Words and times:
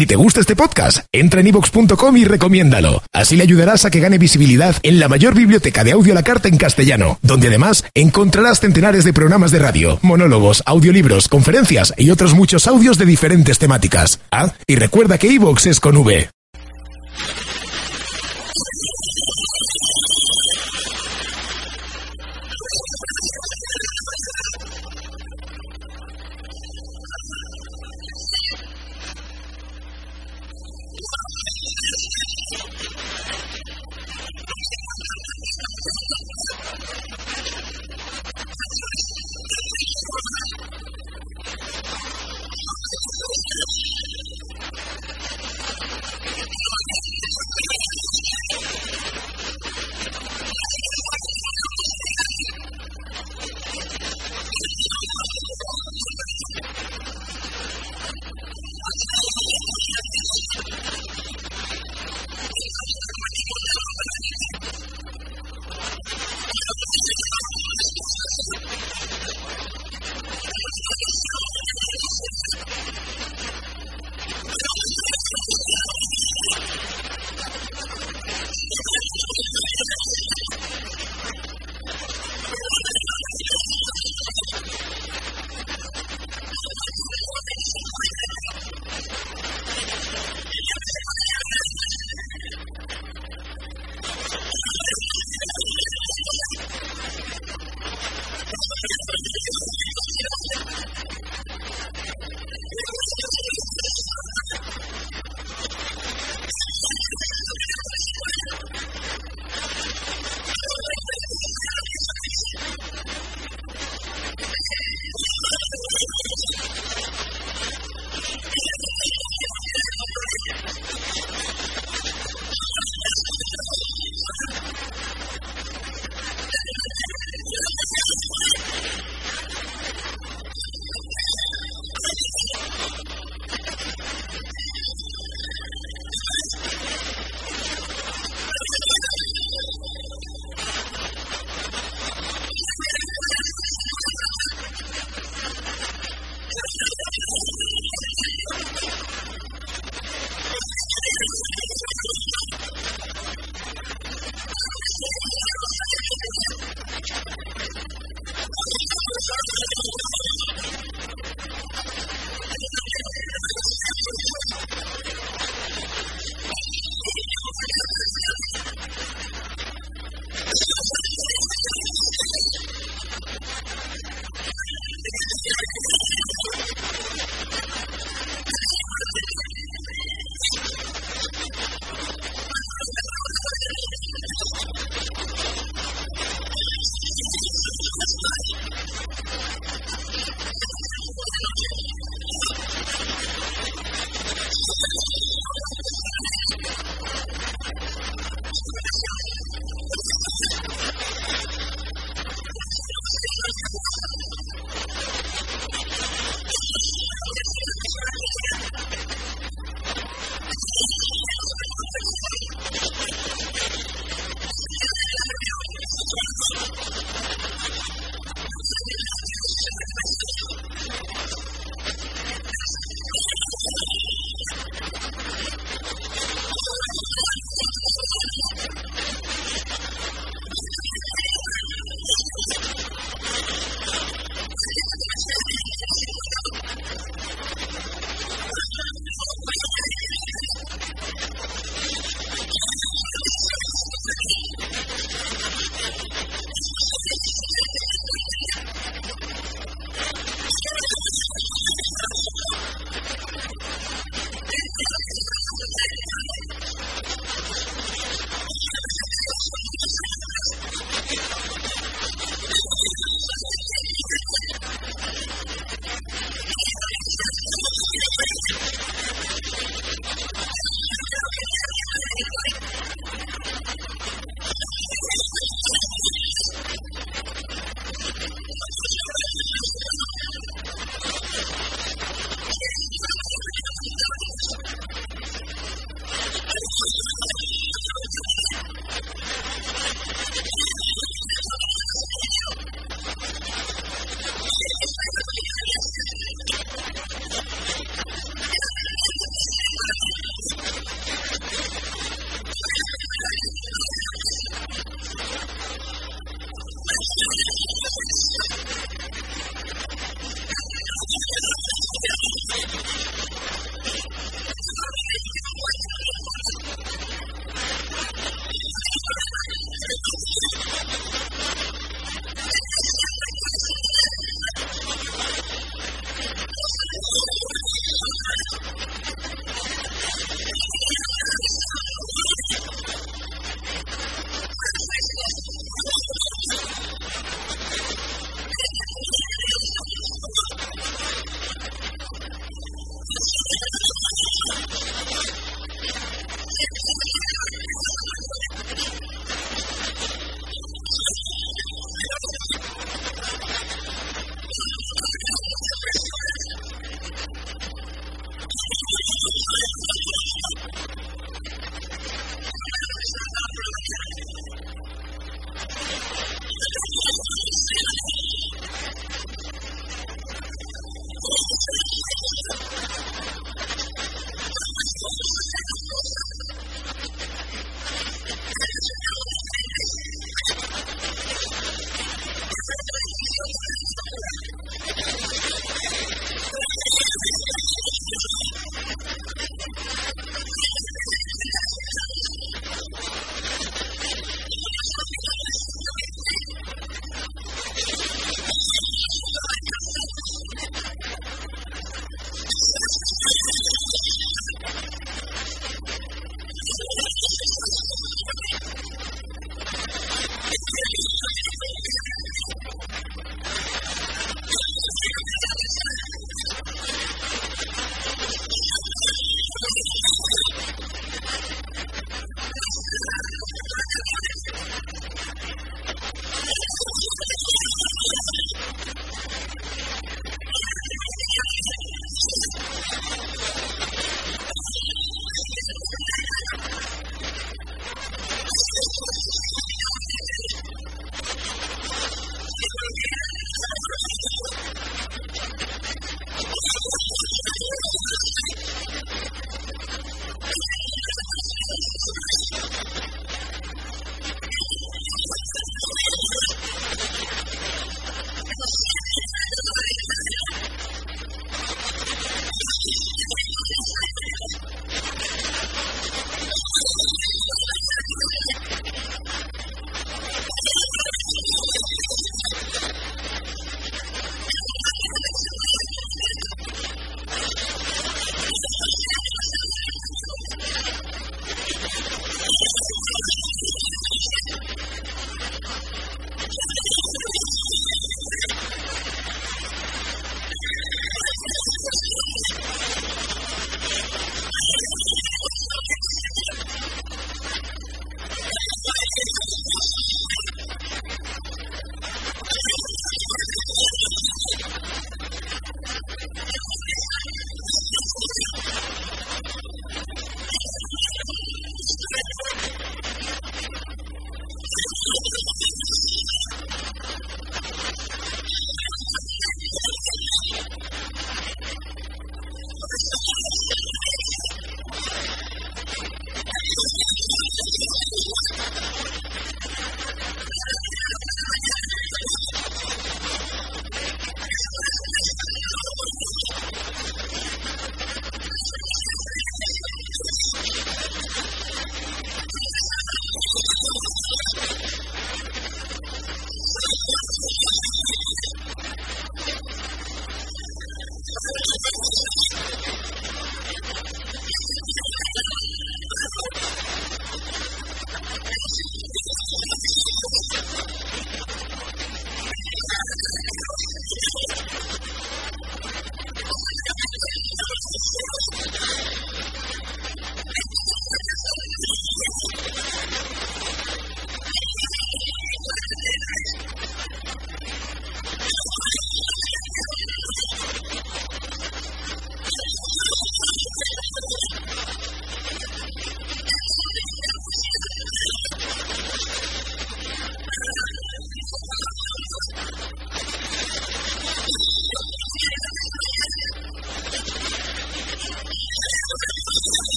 Si 0.00 0.06
te 0.06 0.16
gusta 0.16 0.40
este 0.40 0.56
podcast, 0.56 1.00
entra 1.12 1.42
en 1.42 1.48
ivox.com 1.48 2.16
y 2.16 2.24
recomiéndalo. 2.24 3.02
Así 3.12 3.36
le 3.36 3.42
ayudarás 3.42 3.84
a 3.84 3.90
que 3.90 4.00
gane 4.00 4.16
visibilidad 4.16 4.74
en 4.82 4.98
la 4.98 5.08
mayor 5.10 5.34
biblioteca 5.34 5.84
de 5.84 5.92
audio 5.92 6.12
a 6.12 6.14
la 6.14 6.22
carta 6.22 6.48
en 6.48 6.56
castellano, 6.56 7.18
donde 7.20 7.48
además 7.48 7.84
encontrarás 7.92 8.60
centenares 8.60 9.04
de 9.04 9.12
programas 9.12 9.50
de 9.50 9.58
radio, 9.58 9.98
monólogos, 10.00 10.62
audiolibros, 10.64 11.28
conferencias 11.28 11.92
y 11.98 12.08
otros 12.08 12.32
muchos 12.32 12.66
audios 12.66 12.96
de 12.96 13.04
diferentes 13.04 13.58
temáticas. 13.58 14.20
Ah, 14.32 14.54
y 14.66 14.76
recuerda 14.76 15.18
que 15.18 15.28
iVox 15.34 15.66
es 15.66 15.80
con 15.80 15.98
V. 15.98 16.30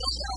Yeah. 0.00 0.29